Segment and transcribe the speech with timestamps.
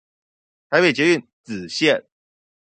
[0.71, 2.05] 台北捷運紫線